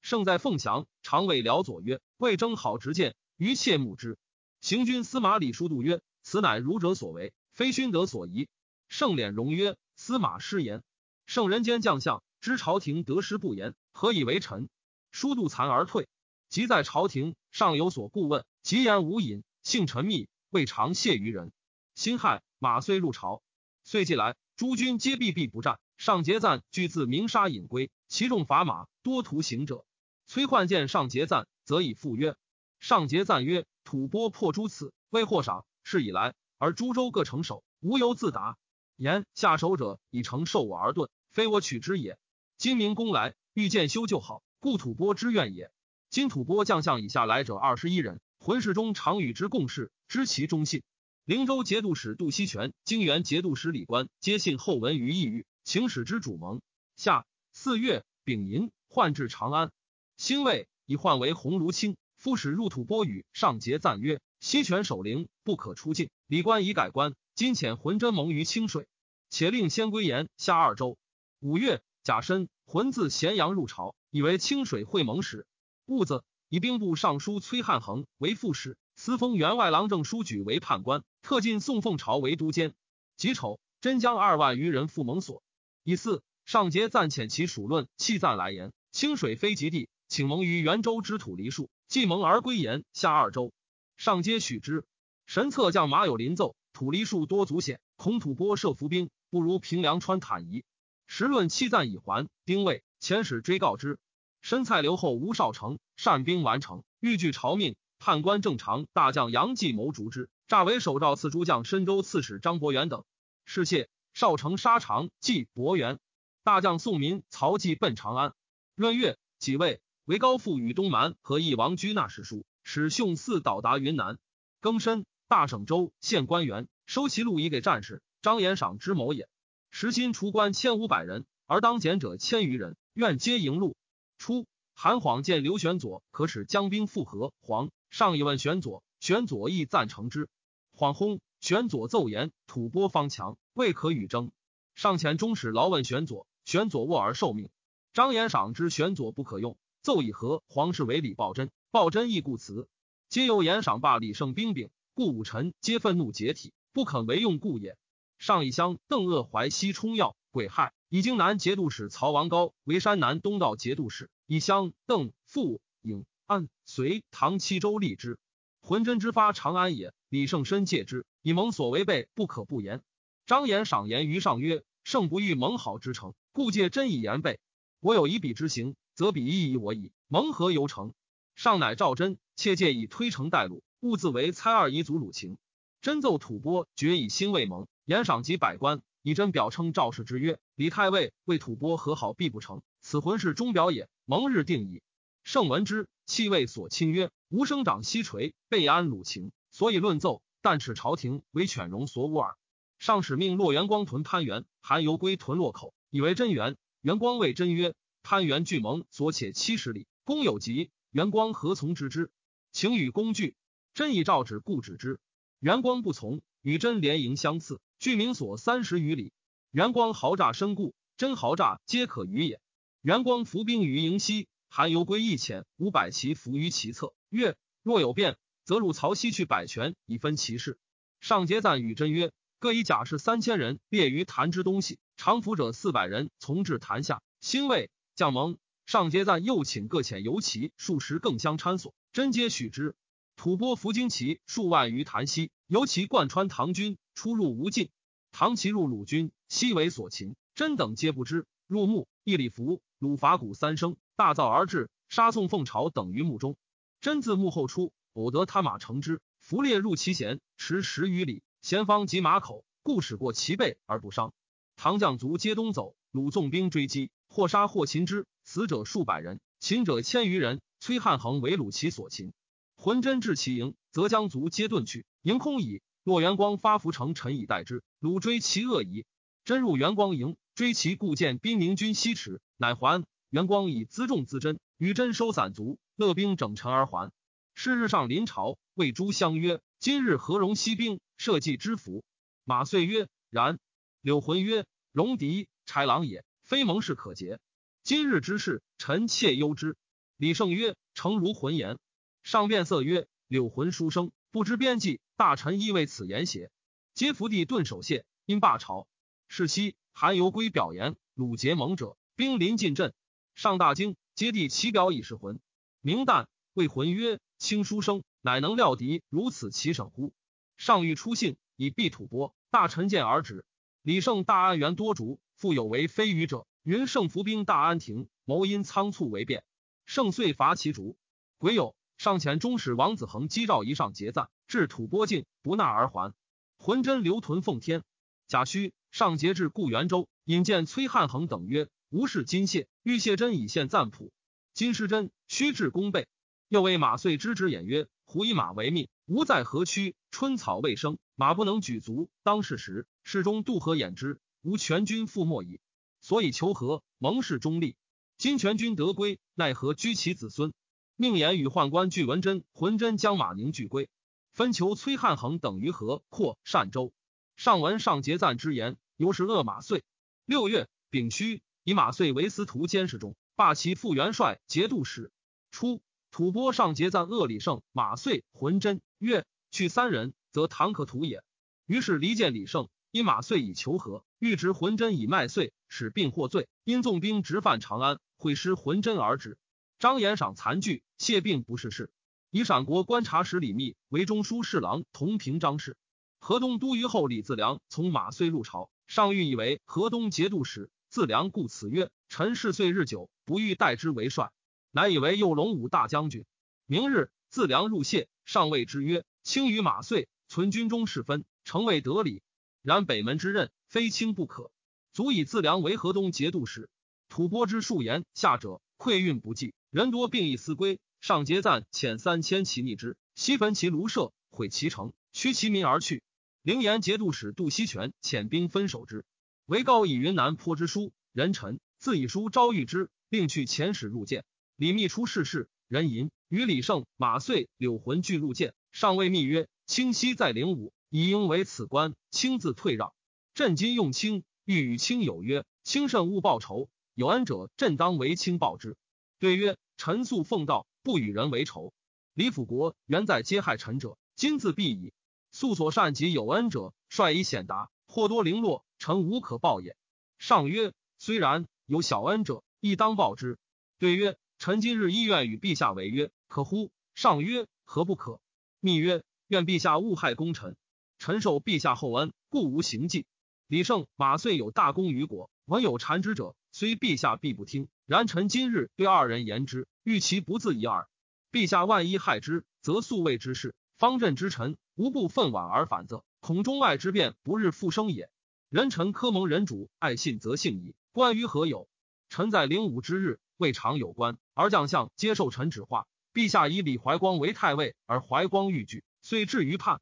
[0.09, 4.17] 胜在凤翔，常谓辽左曰：“魏征好执剑，于切慕之。”
[4.59, 8.49] 行军司马李叔度曰：“此乃儒者所为，非勋德所宜。”
[8.89, 10.81] 胜敛容曰：“司马失言。
[11.27, 14.67] 圣人间将相，知朝廷得失不言，何以为臣？”
[15.13, 16.07] 叔度惭而退。
[16.49, 21.51] 即在朝廷上有所顾问，极言无隐，性沉密，未尝谢于人。
[21.93, 23.43] 辛亥，马遂入朝，
[23.83, 25.79] 遂既来，诸军皆避避不战。
[25.97, 29.85] 上节赞俱自鸣沙引归，其众伐马，多屠行者。
[30.29, 32.35] 崔焕见上节赞，则以复曰：
[32.79, 35.65] 上节赞曰：吐蕃破诸次，未获赏。
[35.81, 38.55] 是以来，而诸州各成守，无由自达。
[38.95, 42.19] 言下手者以诚受我而遁，非我取之也。
[42.59, 45.71] 今明公来，欲见修就好，故吐蕃之愿也。
[46.11, 50.83] 今吐蕃将相以下来者二十一人，浑世中常与之共事，知其忠信。
[51.25, 56.61] 灵州节度使杜锡全、泾原节度使李官皆信后文于意欲，请使之主盟。
[56.95, 59.71] 下四月丙寅，换至长安。
[60.19, 61.95] 兴魏以换为鸿胪卿。
[62.17, 68.85] 夫使入吐蕃语，上节赞曰：“西泉守灵，不可出境。”李官已改官，今遣浑真盟于清水，
[69.29, 70.97] 且令先归延下二州。
[71.39, 75.47] 五月，甲申，浑自咸阳入朝，以为清水会盟使。
[75.85, 82.73] 戊子，以兵部尚书崔汉衡为副使，司封员外郎正书举为判官，特进宋凤朝为都监。
[83.15, 85.41] 己丑，真将二万余人赴蒙所。
[85.85, 91.69] 以四，上节暂遣其属论弃赞来言：清水非极地，请盟于元州之土梨树。
[91.87, 93.51] 既蒙而归延下二州，
[93.97, 94.85] 上皆许之。
[95.25, 100.63] 神策将马有林奏：土梨树多足险，恐吐蕃设伏兵，不如平凉川坦夷。
[101.07, 103.97] 时论七赞已还，丁未，遣使追告之。
[104.41, 107.75] 申蔡留后吴少成善兵完成，欲拒朝命。
[107.97, 113.03] 判官正常大将杨继谋逐之，诈为守诏赐诸将深州刺史张伯元等。
[113.45, 115.99] 是谢少成杀长继伯元，
[116.43, 118.33] 大将宋民曹继奔长安。
[118.75, 119.81] 闰月己未。
[120.09, 124.17] 为高父与东蛮和义王居纳史书，使兄嗣到达云南。
[124.59, 128.01] 庚申，大省州县官员收其禄以给战士。
[128.23, 129.29] 张延赏之谋也。
[129.69, 133.75] 时薪除官千五百人，而当减者千余人，愿皆迎禄。
[134.17, 140.27] 初，韩晃见刘玄佐可使将兵复合，黄上以问玄佐，玄佐亦赞成之。
[140.73, 144.31] 晃轰，玄佐奏言：吐蕃方强，未可与争。
[144.73, 147.51] 上前中使劳问玄佐，玄佐卧而受命。
[147.93, 149.55] 张延赏之玄佐不可用。
[149.81, 152.67] 奏以和皇室为李抱真，抱真亦故辞，
[153.07, 157.77] 皆由言赏罢李胜兵柄，故武臣皆愤怒解体，不肯为用故也。
[158.17, 168.19] 上以乡邓鄂淮西冲要癸亥，以京南节度使曹王高为山南东道节度使，以乡邓傅颖安隋唐七州立之。
[168.61, 172.81] 浑真之发长安也，李胜深戒之，以蒙所违背，不可不言。
[173.25, 177.39] 张言赏言于上曰：“胜不欲蒙好之诚，故借真以言备。
[177.79, 179.93] 我有以彼之行。”则彼亦以我矣。
[180.09, 180.91] 蒙何由成？
[181.33, 185.37] 上乃赵真，切戒以推诚代鲁，勿自为猜二夷族鲁情。
[185.81, 192.61] 真奏吐蕃，决以心未盟，言赏及百官，以真表称赵氏之曰：李太尉为吐蕃和好，必不成。
[192.81, 193.87] 此浑是钟表也。
[194.03, 194.81] 蒙日定矣。
[195.23, 200.21] 圣闻之，弃位所亲曰：吾生长西垂，备安鲁情，所以论奏。
[200.41, 202.35] 但耻朝廷为犬戎所侮耳。
[202.79, 206.57] 上使命洛元光屯潘元，韩游归屯洛口，以为真元。
[206.81, 207.73] 元光谓真曰。
[208.09, 212.11] 潘元拒盟所且七十里，公有疾，元光何从之之？
[212.51, 213.35] 请与公拒。
[213.75, 214.99] 真以诏旨，故止之。
[215.37, 219.13] 元光不从，与真连营相次，距明所三十余里。
[219.51, 222.41] 元光豪诈深固，真豪诈皆可与也。
[222.81, 230.57] 元光伏兵于营西，韩游归一遣五百骑伏于其侧，曰：若有变，则入曹溪去百泉，以分其势。
[230.99, 237.03] 上节赞与真曰：各以甲士三千人列于潭之东西，常服者四百人从至潭下。
[237.21, 237.69] 兴魏。
[237.99, 242.73] 将盟上节赞，又请各遣游骑数十，更相参所，真皆许之。
[243.17, 247.69] 吐蕃伏精骑数万于潭西，游骑贯穿唐军，出入无尽。
[248.13, 251.25] 唐骑入鲁军，悉为所擒，真等皆不知。
[251.45, 256.37] 入墓，一礼服，鲁伐鼓三声，大噪而至，杀宋凤朝等于墓中。
[256.79, 264.13] 真自墓后出，偶得他马乘之，伏列入其前，驰十余里，前方及马口，故使过其背而不伤。
[264.55, 266.91] 唐将卒皆东走，鲁纵兵追击。
[267.07, 270.41] 或杀或擒之，死者数百人，擒者千余人。
[270.59, 272.13] 崔汉衡为鲁其所擒，
[272.55, 275.61] 浑真至其营，则将卒皆遁去，营空矣。
[275.83, 277.63] 若元光发伏城，臣以待之。
[277.79, 278.85] 鲁追其恶矣。
[279.25, 282.85] 真入元光营，追其故见兵宁军西驰，乃还。
[283.09, 286.91] 元光以辎重自真，与真收散卒，勒兵整陈而还。
[287.33, 291.83] 是日上临朝，谓诸相曰：“今日何容西兵，社稷之福？”
[292.25, 293.39] 马遂曰：“然。”
[293.81, 297.19] 柳浑曰：“戎狄豺狼也。”非盟士可结，
[297.63, 299.57] 今日之事，臣妾忧之。
[299.97, 301.57] 李胜曰：“诚如浑言。”
[302.03, 306.29] 上变色曰：“柳浑书生，不知边际，大臣亦为此言邪？”
[306.75, 308.67] 皆伏地顿首谢，因罢朝。
[309.07, 312.75] 是夕，韩游归表言：“鲁结盟者，兵临近镇。”
[313.15, 315.19] 上大惊，皆地其表以示浑。
[315.61, 319.93] 明旦，谓浑曰：“卿书生，乃能料敌如此其省乎？”
[320.37, 322.13] 上欲出信，以避吐蕃。
[322.29, 323.25] 大臣见而止。
[323.61, 324.99] 李胜大安元多竹。
[325.15, 329.25] 复有为非愚者，云胜伏兵大安亭，谋因仓促为变。
[329.65, 330.77] 圣遂伐其主。
[331.17, 335.93] 癸酉，上遣中使王子恒击赵仪上结赞，至吐蕃境，不纳而还。
[336.37, 337.63] 浑真留屯奉天。
[338.07, 343.91] 贾诩上节至故元州，引见崔汉衡等曰：“无事金谢，欲谢真以献赞普。”
[344.33, 345.85] 金师真，须至弓背。
[346.29, 351.89] 又为马遂之之言曰：“胡以马为命，吾在河曲，春草未生，马不能举足。
[352.03, 355.39] 当是时，世中渡河掩之，无全军覆没矣。
[355.79, 357.55] 所以求和，蒙氏中立。
[357.99, 360.33] 今全军得归，奈何居其子孙？
[360.75, 363.69] 命言与宦官俱文真、浑真将马宁俱归，
[364.11, 366.73] 分求崔汉衡等于河扩善州。”
[367.15, 369.63] 上文上节赞之言，由是恶马遂。
[370.05, 374.91] 六月丙戌，以马遂为司徒监视中，罢其副元帅节度使。
[375.29, 381.03] 初，吐蕃上节赞恶李胜、马遂、浑真，曰：“去三人，则唐可图也。”
[381.45, 386.27] 于是离间李胜，因马遂以求和，欲执浑真以麦遂，使病获罪。
[386.43, 389.17] 因纵兵直犯长安，会师浑真而止。
[389.57, 391.71] 张延赏残惧，谢病不是事。
[392.11, 395.57] 以陕国观察使李密为中书侍郎，同平章事。
[395.99, 400.49] 河东都虞后李自良从马遂入朝，上谕以为河东节度使。
[400.69, 404.11] 自良故此曰：“臣事岁日久，不欲代之为帅。”
[404.51, 406.05] 乃以为右龙武大将军。
[406.45, 412.01] 明日，自良入谢，上谓之曰：“卿与马遂存军中事分，诚未得礼。
[412.41, 414.31] 然北门之任，非卿不可。
[414.71, 416.49] 足以自良为河东节度使。
[416.89, 420.59] 吐蕃之数言下者，馈运不济，人多病疫思归。
[420.81, 425.83] 上节赞遣三千骑逆之，西焚其庐舍，毁其城，驱其民而去。”
[426.23, 428.85] 灵岩节度使杜锡全遣兵分守之，
[429.25, 434.03] 为告以云南坡之书，人臣自以书招谕之，并去遣使入见。
[434.35, 442.73] 李密出世事，人吟与李胜、马遂、柳浑俱入见，上谓密曰：“清溪在灵武，以应为此官，亲自退让。
[443.13, 446.49] 朕今用卿，欲与卿有约，卿慎勿报仇。
[446.75, 448.55] 有恩者，朕当为卿报之。”
[448.99, 451.53] 对曰：“臣素奉道，不与人为仇。
[451.93, 454.73] 李辅国原在皆害臣者，今自毙矣。”
[455.11, 459.57] 素所善及有恩者，率以显达，或多零落，臣无可报也。
[459.97, 463.17] 上曰：虽然，有小恩者，亦当报之。
[463.57, 466.51] 对曰：臣今日意愿与陛下为约，可乎？
[466.75, 467.99] 上曰：何不可？
[468.39, 470.37] 密曰：愿陛下勿害功臣。
[470.79, 472.85] 臣受陛下厚恩，故无行迹。
[473.27, 477.49] 李胜、马遂有大功于国，闻有谗之者，虽陛下必不听。
[477.65, 480.69] 然臣今日对二人言之，欲其不自疑耳。
[481.11, 483.35] 陛下万一害之，则素未之事。
[483.57, 487.89] 方阵之臣，无不愤晚而反则，恐中外之变不日复生也。
[488.29, 490.55] 人臣科蒙人主，爱信则信矣。
[490.71, 491.49] 关于何有？
[491.89, 495.67] 臣在灵武之日，未尝有官，而将相接受臣旨化。
[495.93, 499.59] 陛下以李怀光为太尉，而怀光欲拒，遂至于叛。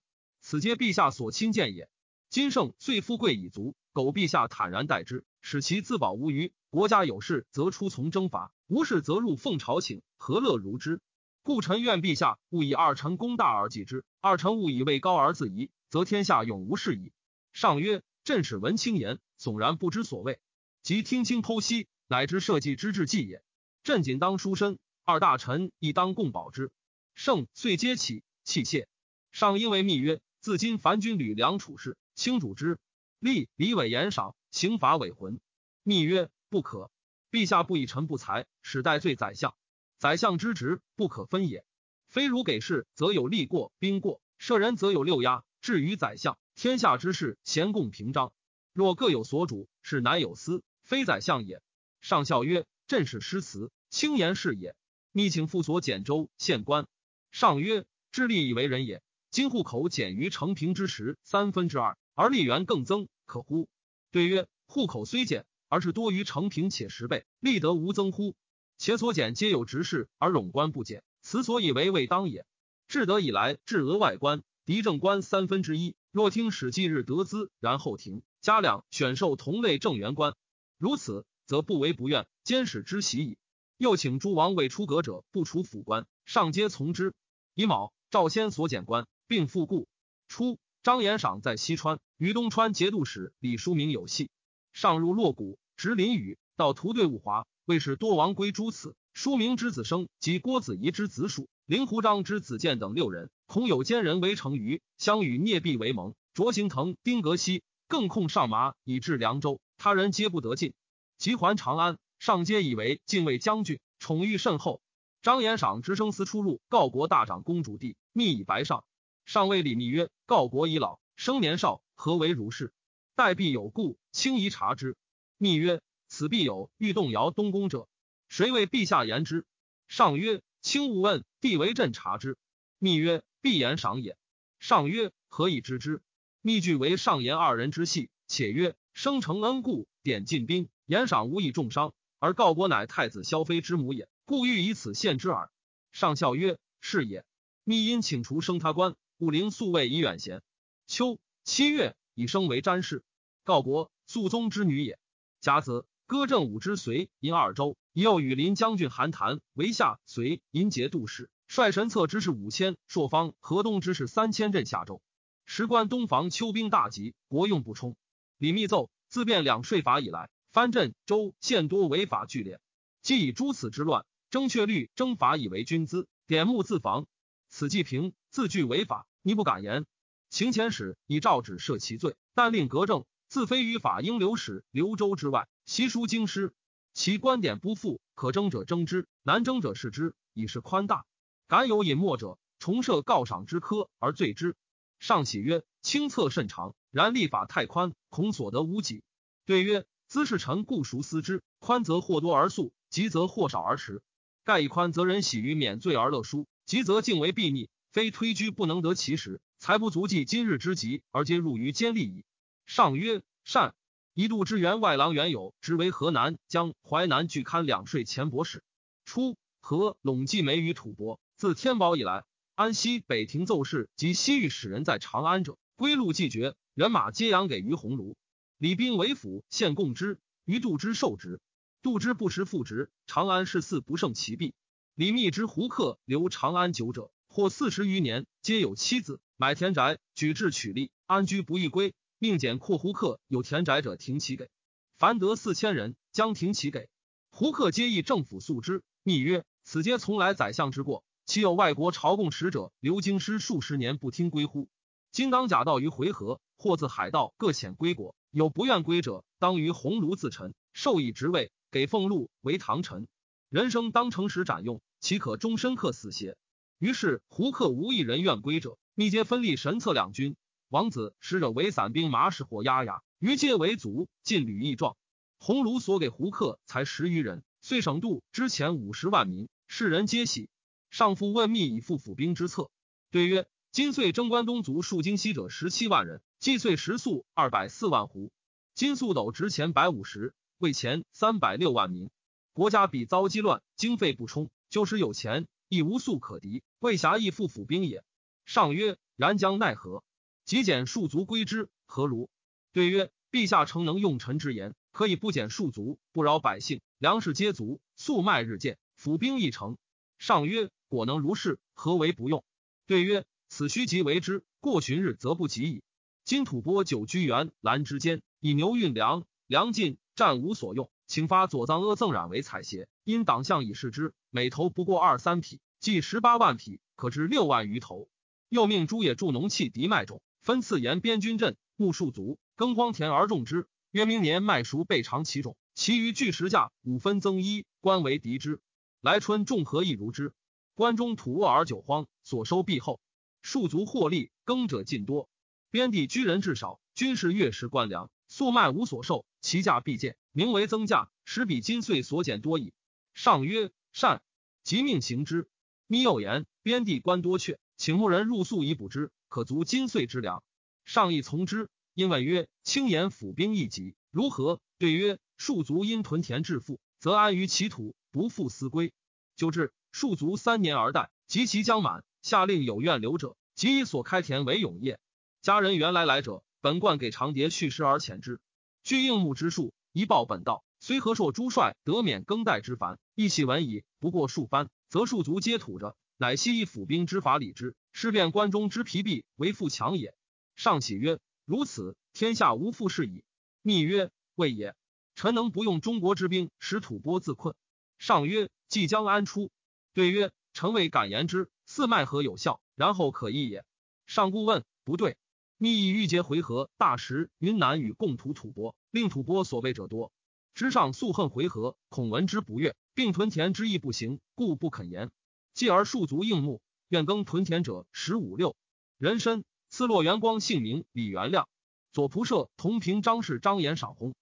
[0.49, 1.89] 此皆陛下所亲见也。
[2.29, 6.53] 今圣遂富贵已足，苟陛下坦然待之，使其自保无虞。
[6.69, 11.01] 国家有事，则出从征伐；无事，则入奉朝请，何乐如之？
[11.43, 17.11] 故臣愿陛下勿以二臣功大而忌之，二臣勿以位高而自疑，则天下永无事矣。
[17.51, 20.39] 上曰：朕使闻卿言，悚然不知所谓。
[20.81, 23.43] 即听卿剖析，乃知社稷之至计也。
[23.83, 26.71] 朕仅当书身，二大臣亦当共保之。
[27.15, 28.87] 圣遂皆起泣谢。
[29.33, 32.79] 上因为密曰：自今凡军旅粮处事，卿主之。
[33.19, 35.41] 立李伟言赏，刑罚伪魂。
[35.83, 36.89] 密曰：不可。
[37.29, 39.57] 陛下不以臣不才，使代罪宰相。
[39.97, 41.65] 宰相之职不可分也，
[42.07, 45.43] 非如给事，则有利过兵过；舍人则有六压。
[45.59, 48.31] 至于宰相，天下之事，咸共平章。
[48.71, 51.61] 若各有所主，是难有私，非宰相也。
[51.99, 54.77] 上校曰：“朕是诗词，轻言是也。”
[55.11, 56.87] 密请复所简州县官。
[57.31, 59.03] 上曰：“智利以为人也。
[59.29, 63.67] 今户口减于成平之时三分之二，而利源更增，可乎？”
[64.11, 68.35] 对曰：“户口虽减，而是多于成平且十倍，利得无增乎？”
[68.79, 72.45] 且所减皆有执事，而冗官不减，此所以为未当也。
[72.87, 75.95] 至德以来，至额外官、敌政官三分之一。
[76.11, 80.35] 若听史记日得资，然后停加两，选授同类正员官。
[80.77, 83.37] 如此，则不为不愿，监使之喜矣。
[83.77, 87.13] 又请诸王未出阁者不除府官，上皆从之。
[87.55, 89.87] 乙卯，赵先所减官，并复故。
[90.27, 94.29] 初，张延赏在西川，与东川节度使李叔明有隙，
[94.73, 97.45] 上入洛谷，直林宇，到屠队伍华。
[97.65, 106.15] 为使多王归诸此，书明之子生及郭子仪之子属，令狐章之子建等六人，恐有奸人为成于相与聂壁为盟。
[106.33, 110.73] 卓行腾、丁格西更控上马以至凉州，他人皆不得进。
[111.17, 114.81] 及还长安，上皆以为禁卫将军，宠遇甚厚。
[115.21, 118.85] 张延赏直生司出入告国大长公主弟，密以白上。
[119.27, 122.71] 上谓李密曰：“告国已老，生年少，何为如是？
[123.13, 124.95] 待必有故，轻宜察之。”
[125.37, 125.81] 密曰。
[126.07, 127.89] 此必有欲动摇东宫者，
[128.29, 129.45] 谁为陛下言之？
[129.89, 132.37] 上曰：“卿勿问，必为朕察之。”
[132.79, 134.17] 密曰：“必言赏也。”
[134.57, 136.01] 上曰：“何以知之？”
[136.41, 141.93] 密据为上言二人之戏，且曰：“生成恩故，典进兵，言赏无以重伤。
[142.19, 145.51] 而告国乃太子萧妃之母也，故欲以此献之耳。”
[145.91, 147.25] 上笑曰：“是也。”
[147.65, 150.43] 密因请除升他官，武陵素位以远贤。
[150.85, 153.03] 秋七月，以升为詹事。
[153.43, 154.99] 告国肃宗之女也。
[155.41, 165.01] 甲子，歌正武之随因二州，以右羽林将军韩谈为下随银节度使，率神策之士五千，朔方河东之士三千镇下州。
[165.45, 167.95] 时关东防秋兵大急，国用不充。
[168.37, 172.59] 李密奏自变两税法以来，藩镇州县多违法剧烈，
[173.01, 177.07] 既以诸此之乱，征却律征法以为军资，点目自防。
[177.49, 179.85] 此既平，自据违法，你不敢言。
[180.29, 183.05] 行前使以诏旨赦其罪，但令革正。
[183.27, 186.53] 自非于法应留使留州之外，习书京师，
[186.93, 191.05] 其观点不复，可征者征之，难征者视之，以是宽大。
[191.47, 194.55] 敢有隐没者，重设告赏之科而罪之。
[194.99, 199.03] 上喜曰：“清策甚长，然立法太宽，恐所得无几。”
[199.45, 204.01] 对曰：“兹是臣固熟思之，宽则或多而速，急则或少而迟。
[204.45, 212.25] 盖以宽则人喜于免罪而乐书，急则敬为避逆，非推居不能得其时，才不足计今日之急，而皆入于奸利矣。”
[212.67, 213.73] 上曰：“善。”
[214.13, 218.63] 一度之员外郎原有，职为河南将淮南巨堪两税前博士。
[219.05, 221.21] 初，河陇济梅于吐蕃。
[221.37, 228.15] 自天宝以来，安西北庭奏事及西域使人在长安者，归路既绝，人马皆养给于鸿胪。
[228.57, 231.39] 李斌为府献贡之，于度之受职。
[231.81, 232.89] 度之不时复职。
[233.05, 234.53] 长安市四不胜其弊。
[234.97, 241.93] 李密之胡客留长安久者，或四十余年，皆有妻子，买田宅，举志取利，安居不欲归。
[242.17, 244.49] 命简括胡客有田宅者停其给，
[244.97, 246.89] 凡得四千人，将停其给。
[247.29, 248.81] 胡客皆议政府诉之。
[249.03, 254.67] 密曰：此皆从来宰相之过，岂有外国朝贡使者留京师数十年不听归乎？
[255.11, 263.07] 今当甲道于回纥，或自海盗各遣归国，有不愿归者，当于鸿胪自陈，授以职位，给俸禄为唐臣。
[263.49, 266.37] 人生当诚实斩用，岂可终身克死邪？
[266.79, 270.35] 于是胡克无一人愿归者，密皆分立神策两军。
[270.69, 274.97] 王子使者为散兵马使或压压，余皆为卒，尽履义状。
[275.39, 280.49] 鸿胪所给胡克才十余人，遂省度之前五十万民，世人皆喜。
[280.89, 282.69] 上父问密以复府兵之策，
[283.11, 288.31] 对曰：今岁征关东族戍京西者十七万人，计岁食粟二百四万斛。
[288.73, 292.09] 金粟斗值钱百五十，为钱三百六万民。
[292.53, 298.03] 国家比遭饥乱，经费不充，就是有钱，亦无粟可敌，为侠亦复府兵也。
[298.45, 300.03] 上曰：然将奈何？
[300.45, 302.29] 即减数卒归之，何如？
[302.71, 309.77] 对曰：陛下诚能用臣之言，可以不减数卒，不扰百姓，粮食皆足，粟麦日渐，府兵亦成。
[310.17, 312.43] 上曰：果能如是，何为不用？
[312.85, 314.43] 对曰：此须即为之。
[314.59, 315.83] 过旬日，则不及矣。
[316.23, 322.87] 今吐蕃久居原兰之间，以牛运粮，粮尽，战无所用，请发左藏阿赠染为采撷。
[323.03, 328.07] 因党项以示之，每头不过二三匹，计十八万匹，可值六万余头。
[328.49, 330.21] 又命诸野助农器敌麦种。
[330.43, 333.67] 分次沿边军镇，牧戍卒，耕荒田而种之。
[333.89, 338.61] 约明年麦熟备尝其种，其余据石价，五分增一，官为敌之。
[339.01, 340.35] 来春种禾亦如之。
[340.75, 343.01] 关中土沃而久荒，所收必厚，
[343.43, 345.27] 戍卒获利，耕者尽多。
[345.71, 352.71] 边地居人至少，军士月食官粮，粟麦无所受，其价必贱，名为增价，实比金岁所减多矣。
[353.15, 354.21] 上曰：善。
[354.67, 355.47] 即命行之。
[355.87, 359.11] 密又言：边地官多阙，请牧人入粟以补之。
[359.29, 360.43] 可足金岁之粮，
[360.83, 361.69] 上亦从之。
[361.93, 368.91] 因问曰：“轻言府兵一级如何？”对曰：“戍卒因屯田致富，则安于其土，不复思归。
[369.37, 374.99] 就至戍卒三年而待，及其将满，下令有愿留者，即以所开田为永业。
[375.41, 378.41] 家人原来来者，本贯给长牒续诗而遣之。
[378.83, 380.65] 据应募之数，一报本道。
[380.87, 383.83] 虽和硕诸帅得免更代之烦，一喜闻矣。
[383.99, 385.97] 不过数番，则戍卒皆土着。
[386.15, 390.15] 乃悉以府兵之法理之。”事变关中之疲弊为富强也。
[390.55, 393.25] 上喜曰：“如此，天下无富士矣。”
[393.61, 394.75] 密曰：“未也。
[395.13, 397.53] 臣能不用中国之兵，使吐蕃自困。”
[397.99, 399.51] 上曰：“即将安出？”
[399.93, 401.49] 对曰：“臣未敢言之。
[401.65, 403.65] 四脉何有效，然后可议也。”
[404.07, 405.17] 上顾问不对。
[405.57, 410.13] 密以欲结回纥大石云南与共图吐蕃，令吐蕃所备者多。
[410.57, 415.11] 之上素恨回纥，恐闻之不悦，并屯田之意不行，故不肯言。
[415.53, 416.63] 继而戍卒应募。
[416.87, 418.55] 愿耕屯田者十五六
[418.97, 421.47] 人参，赐落元光姓名李元亮，
[421.93, 424.15] 左仆射同平张氏张延赏红。